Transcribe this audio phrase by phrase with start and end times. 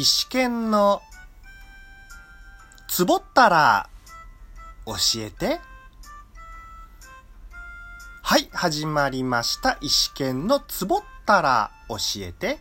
[0.00, 1.02] 石剣の
[2.86, 3.90] つぼったら
[4.86, 5.58] 教えて。
[8.22, 9.76] はい、始まりました。
[9.80, 12.60] 石剣のつぼったら教えて。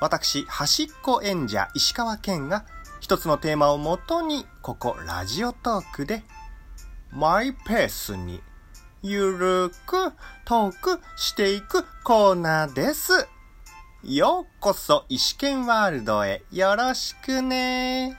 [0.00, 2.64] 私、端っこ演者石川県が
[3.00, 6.22] 一つのテーマをもとに、ここラジオトークで
[7.10, 8.40] マイペースに
[9.02, 10.12] ゆるく
[10.44, 13.26] トークしていくコーナーです。
[14.04, 18.16] ようこそ石剣ワールドへよろしくね。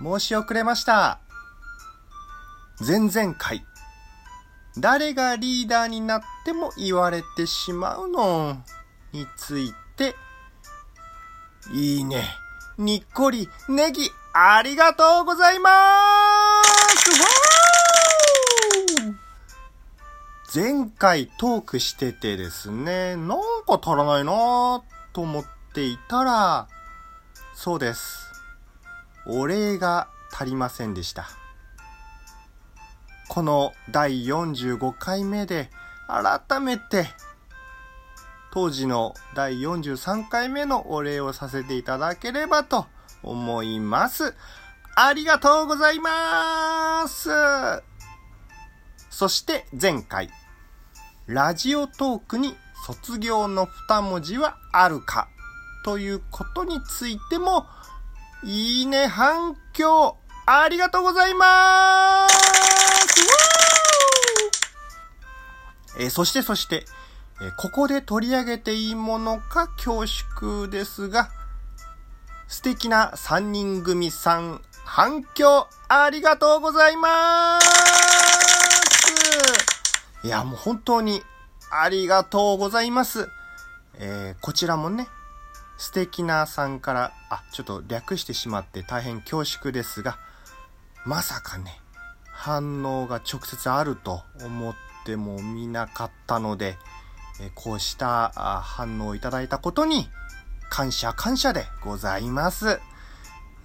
[0.00, 1.18] 申し遅れました。
[2.86, 3.66] 前々回、
[4.78, 8.62] 誰がリーダーになっても言われてしまうの？
[9.12, 10.14] について、
[11.72, 12.28] いいね、
[12.78, 15.70] にっこり、ネギ、ありがとうございま
[16.94, 17.55] す
[20.56, 26.66] 前回トークしててですね、なんか足らないなぁと思っていたら、
[27.54, 28.32] そうです。
[29.26, 31.28] お礼が足りませんでした。
[33.28, 35.68] この第45回目で
[36.08, 37.08] 改めて
[38.50, 42.86] 当時の第43回目のお礼をさせていただければと
[43.22, 44.34] 思います。
[44.94, 47.28] ありがとうございます
[49.10, 50.30] そして前回、
[51.26, 52.54] ラジオトークに
[52.86, 55.28] 卒業の二文字はあるか
[55.84, 57.66] ということについても、
[58.44, 62.36] いいね反響ありがとうございます。
[65.98, 66.84] えーそしてそして、
[67.40, 71.30] えーここで取り上げていいものか恐縮ですが、
[72.46, 77.95] 素敵な三人組さん、反響ありがとうございます。
[80.26, 81.22] いや、もう本当に
[81.70, 83.28] ありがとうございます。
[83.94, 85.06] えーこちらもね、
[85.76, 90.18] 素敵なさんから、あ、ちょっと略してしまって大変恐縮ですが、
[91.04, 91.80] まさかね、
[92.32, 94.74] 反応が直接あると思っ
[95.04, 96.76] てもみなかったので、
[97.40, 98.32] えこうした
[98.64, 100.08] 反応をいただいたことに
[100.70, 102.80] 感謝感謝でございます。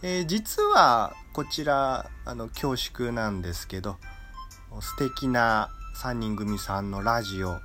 [0.03, 3.97] えー実はこちら、あの、恐縮なんですけど、
[4.79, 7.59] 素敵な3人組さんのラジオ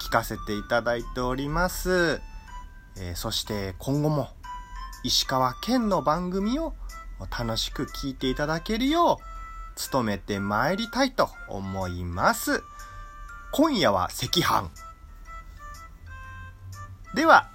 [0.00, 2.20] 聞かせていただいております。
[2.96, 4.28] えーそして今後も
[5.04, 6.74] 石川県の番組を
[7.36, 12.62] 楽しく聞いていただけるよう努めてまいりたいと思います。
[13.52, 14.70] 今夜は赤飯。
[17.14, 17.50] では、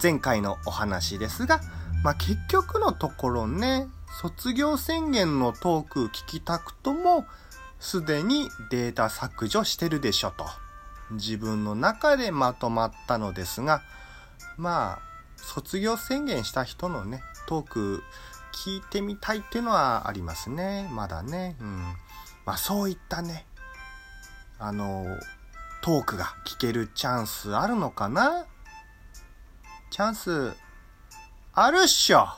[0.00, 1.60] 前回のお話ですが、
[2.04, 3.88] まあ、結局のところね、
[4.20, 7.26] 卒業宣言のトーク聞きたくとも、
[7.82, 10.46] すでにデータ削除してるでしょと。
[11.10, 13.82] 自分の中でまとまったのですが、
[14.56, 14.98] まあ、
[15.36, 18.02] 卒業宣言した人のね、トーク
[18.54, 20.88] 聞いてみたいっていうのはありますね。
[20.92, 21.56] まだね。
[21.60, 21.82] うん。
[22.46, 23.46] まあそういったね、
[24.60, 25.04] あの、
[25.82, 28.46] トークが聞けるチャンスあるのかな？
[29.90, 30.54] チャンス、
[31.52, 32.28] あるっしょ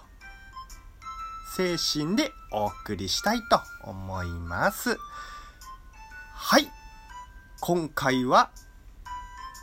[1.54, 4.98] 精神でお送りしたいと思います。
[6.46, 6.68] はい。
[7.62, 8.50] 今回は、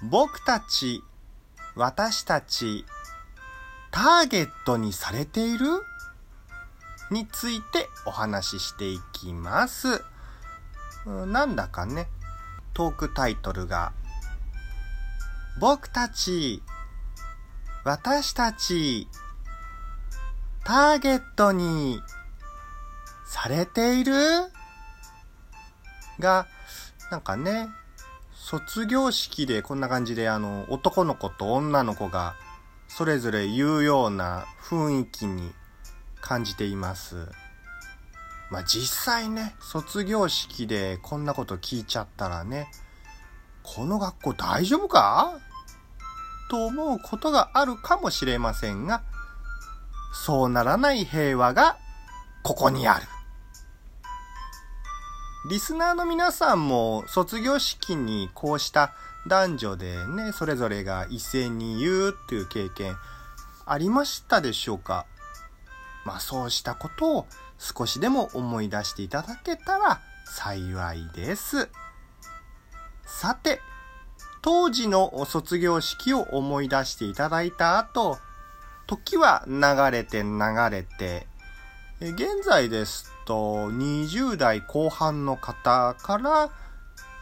[0.10, 1.04] 僕たち、
[1.76, 2.88] 私たち、
[3.92, 5.68] ターゲットにされている？
[7.12, 10.04] についてお話ししていきます。
[11.06, 12.08] なんだかね、
[12.74, 13.94] トークタイトルが、
[15.60, 16.64] 僕たち、
[17.84, 19.08] 私たち、
[20.64, 22.02] ターゲットに
[23.28, 24.14] されている？
[26.20, 26.48] が、
[27.10, 27.70] なんかね、
[28.34, 32.36] 卒業式でこんな感じであの、男の子と女の子が
[32.88, 35.54] それぞれ言うような雰囲気に
[36.20, 37.28] 感じています。
[38.50, 42.70] まあ、実際ね、卒業式でこんなこと聞いちゃったらね、
[43.64, 45.40] この学校大丈夫か？
[46.50, 49.04] と思うことがあるかもしれませんが、
[50.14, 51.78] そうならない平和が
[52.44, 53.06] ここにある。
[55.50, 58.94] リスナーの皆さんも卒業式にこうした
[59.28, 62.96] 男女でね、それぞれが一斉に言うっていう経験
[63.66, 65.08] ありましたでしょうか？
[66.06, 67.28] まあそうしたことを
[67.58, 71.70] 少しでも思い出していただけたら幸いです。
[73.06, 73.62] さて、
[74.44, 78.20] 当時の卒業式を思い出していただいた後、
[78.86, 79.62] 時は流
[79.92, 80.40] れて流
[80.70, 81.28] れて、
[82.00, 86.50] 現在ですと20代後半の方から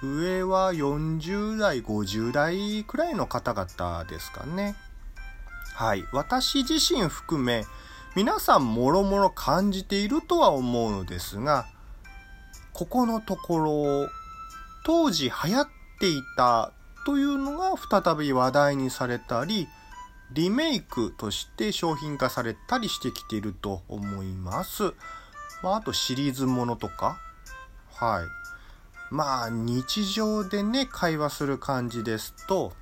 [0.01, 4.75] 上は40代、50代くらいの方々ですかね。
[5.75, 6.05] はい。
[6.13, 7.65] 私自身含め、
[8.15, 11.67] 皆さんもろもろ感じているとは思うのですが、
[12.73, 14.09] ここのところ、
[14.85, 15.67] 当時流行っ
[15.99, 16.71] ていた
[17.05, 19.67] というのが再び話題にされたり、
[20.31, 24.93] リメイクとして商品化されたりしてきていると思います。
[25.61, 27.19] まあ、あとシリーズものとか。
[27.93, 29.13] はい。
[29.13, 32.73] まあ、日常でね、会話する感じですと、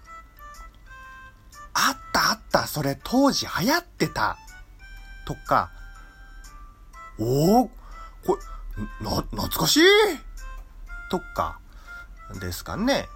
[1.73, 4.37] あったあった、それ当時流行ってた。
[5.25, 5.71] とか、
[7.19, 8.37] おおこ
[9.01, 9.83] れ、な、懐かしい
[11.09, 11.59] とか、
[12.39, 13.07] ですかね。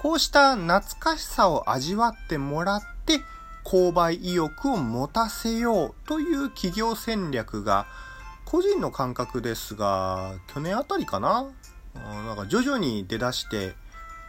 [0.00, 3.20] こうした懐かしさを味わってもらって、
[3.64, 7.86] 購買意欲を持たせようという企業戦略が、
[8.50, 11.46] 個人の感覚ですが、去年あたりかな？
[11.94, 13.76] なんか徐々に出だして、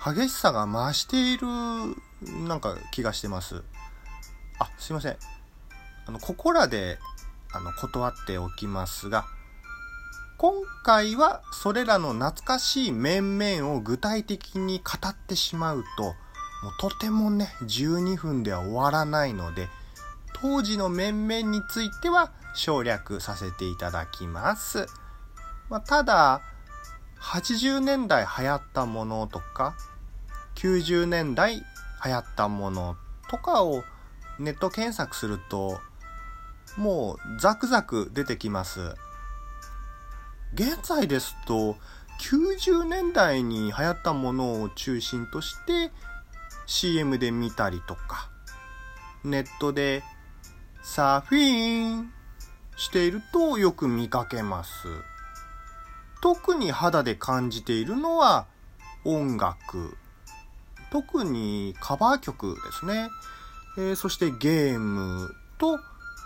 [0.06, 1.48] 激しさが増している、
[2.48, 3.64] なんか気がしてます。
[4.60, 5.18] あ、すいません。
[6.06, 7.00] あの、ここらで、
[7.52, 9.26] あの、断っておきますが、
[10.38, 10.54] 今
[10.84, 16.14] 回はそれらの懐かしい面々を具体的に語ってしまうと、もう
[16.80, 19.68] とてもね、12分では終わらないので、
[20.42, 24.88] 当時の面々については省略させていただきます。
[25.70, 26.42] まあ、ただ、
[27.22, 29.76] 80年代流行ったものとか、
[30.56, 31.64] 90年代
[32.04, 32.98] 流行ったもの
[33.30, 33.84] とかを
[34.40, 35.80] ネット検索すると、
[36.78, 38.96] もうザクザク出てきます。
[40.54, 41.78] 現在ですと、
[42.22, 45.92] 90年代に流行ったものを中心として
[46.66, 48.30] CM で見たりとか、
[49.24, 50.04] ネットで
[50.84, 52.12] サーフィン
[52.76, 54.88] しているとよく見かけます。
[56.22, 58.48] 特に肌で感じているのは
[59.06, 59.98] 音楽。
[60.92, 63.10] 特にカバー曲ですね。
[63.78, 65.80] えー、そしてゲームと、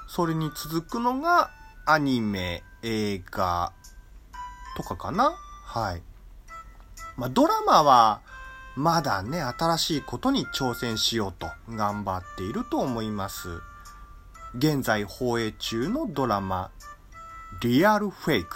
[0.07, 1.51] それに続くのが
[1.85, 3.73] アニメ、映画、
[4.75, 6.01] とかかなはい。
[7.17, 8.21] まあ、ドラマは、
[8.75, 13.61] まだね、新しいことに挑戦しようと頑張っていると思います。
[14.57, 16.71] 現在放映中のドラマ、
[17.61, 18.55] リアルフェイク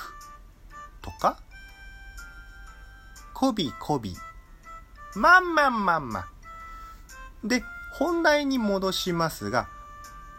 [1.02, 1.38] とか、
[3.34, 4.16] コビコビ、
[5.16, 6.26] まんまんまんま。
[7.44, 7.64] で、
[7.98, 9.68] 本題に戻しますが、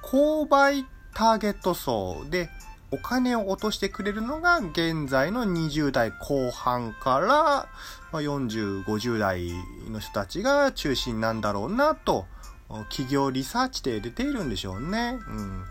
[0.03, 2.49] 購買ターゲット層で
[2.91, 7.69] お金を落としてくれるのが現在の20代後半から
[8.19, 9.51] 40、50代
[9.91, 12.25] の人たちが中心なんだろうなと
[12.91, 15.19] 企業リサーチで出ているんでしょうね。
[15.29, 15.65] うん、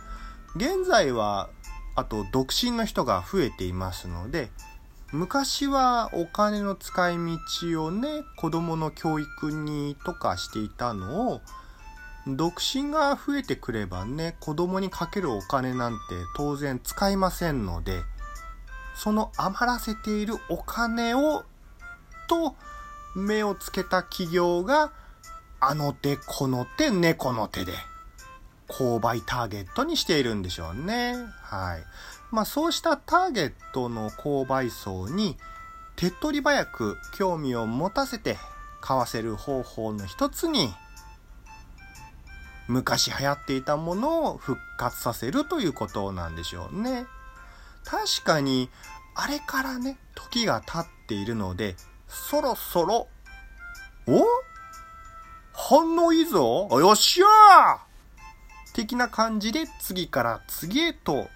[0.55, 1.49] 現在は
[1.95, 4.49] あと独身の人が増えていますので
[5.11, 7.17] 昔はお金の使い
[7.61, 8.07] 道をね
[8.37, 11.41] 子供の教育にとかしていたのを
[12.27, 15.99] 独身が増えてくればね、子供にかけるお金なんて
[16.35, 18.01] 当然使いませんので、
[18.95, 21.43] その余らせているお金を、
[22.27, 22.55] と
[23.15, 24.91] 目をつけた企業が、
[25.61, 27.73] あの手この手猫の手で、
[28.67, 31.15] 購買ターゲットにしているんでしょうね。
[31.41, 31.83] はい。
[32.31, 35.37] まあそうしたターゲットの購買層に、
[35.95, 38.37] 手っ取り早く興味を持たせて
[38.79, 40.73] 買わせる方法の一つに、
[42.67, 47.05] 昔流行っていたものを復活させるということなんでしょうね。
[47.83, 48.69] 確かに、
[49.15, 51.75] あれからね、時が経っているので、
[52.07, 53.07] そろそろ、
[54.07, 54.23] お
[55.69, 61.27] 反応いいぞよっしゃー的な感じで次から次へと、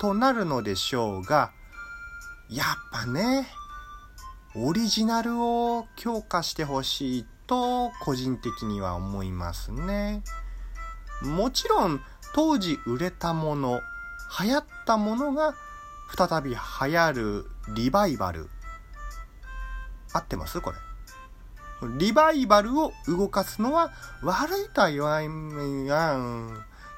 [0.00, 1.50] となるのでしょうが、
[2.48, 3.48] やっぱね、
[4.54, 10.22] オリジナルを強化してほしいと個人的には思いますね。
[11.20, 12.00] もちろん
[12.36, 13.80] 当時売れたもの、
[14.40, 15.56] 流行ったものが
[16.16, 16.56] 再び流
[16.96, 18.48] 行るリバイバル。
[20.12, 20.60] 合ってます？
[20.60, 20.76] これ。
[21.98, 25.30] リバイバルを動かすのは悪いとは言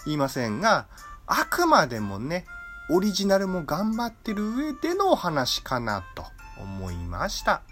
[0.07, 0.87] いませんが、
[1.27, 2.45] あくまでもね、
[2.91, 6.25] オリジナルも頑張ってる上でのお話かなと
[6.59, 7.63] 思いました。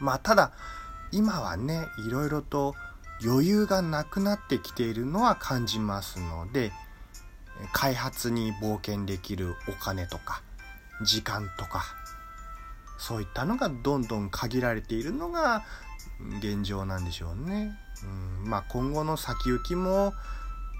[0.00, 0.52] まあただ、
[1.10, 2.74] 今はね、いろいろと
[3.24, 6.72] 余裕がなくなってきているのは感じますので、
[7.72, 10.42] 開発に冒険できるお金とか、
[11.02, 11.84] 時間とか、
[12.98, 15.64] そういったのがどんどん限られているのが
[16.38, 17.76] 現状なんでしょうね。
[18.42, 20.12] うん、まあ今後の先行きも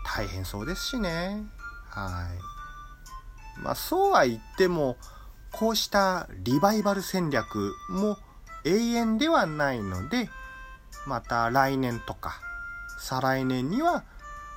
[0.04, 1.45] 大変そうですしね。
[1.88, 2.28] は
[3.59, 3.61] い。
[3.61, 4.97] まあそうは言っても、
[5.52, 8.18] こうしたリバイバル戦略も
[8.64, 10.28] 永遠ではないので、
[11.07, 12.40] また来年とか
[12.99, 14.04] 再来年には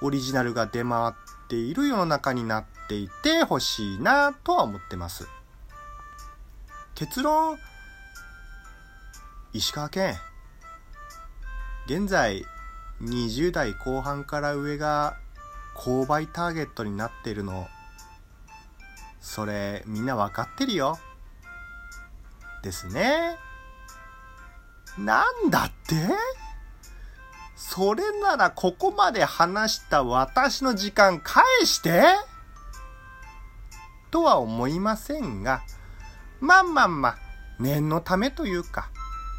[0.02, 1.14] オリジナルが出回っ
[1.48, 5.28] ている世の中になっていてほしいなとは思ってます。
[6.96, 7.58] 結論、
[9.54, 10.16] 石川県。
[11.86, 12.46] 現在、
[13.02, 15.18] 20代後半から上が
[15.76, 17.68] 購買ターゲットになってるの。
[19.20, 21.00] それ、みんなわかってるよ。
[22.64, 23.38] ですね。
[24.98, 25.96] なんだって？
[27.56, 32.04] それならここまで話した私の時間返して？
[34.12, 35.62] とは思いませんが、
[36.40, 37.18] まあまあまあ、
[37.60, 38.90] 念のためというか、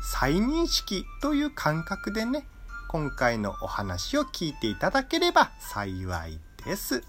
[0.03, 2.47] 再認識という感覚でね、
[2.89, 7.03] 今回のお話を聞いていただければ幸いです。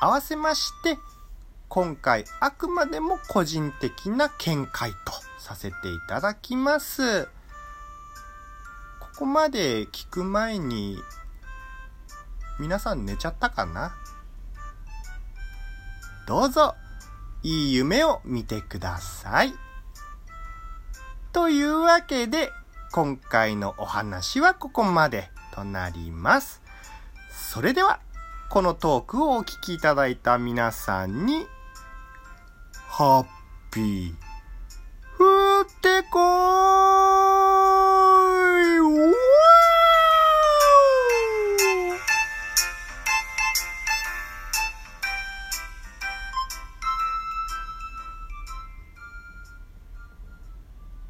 [0.00, 0.98] 合わせまして、
[1.68, 4.96] 今回あくまでも個人的な見解と
[5.38, 7.24] させていただきます。
[7.24, 10.98] ここまで聞く前に、
[12.60, 13.96] 皆さん寝ちゃったかな？
[16.26, 16.74] どうぞ、
[17.42, 19.52] いい夢を見てください。
[21.34, 22.52] というわけで、
[22.92, 26.62] 今回のお話はここまでとなります。
[27.32, 27.98] それでは、
[28.50, 31.44] このトークをお聴きいただいた皆さんに、
[32.86, 33.26] ハッ
[33.72, 34.14] ピー、
[35.18, 37.23] 降ってこー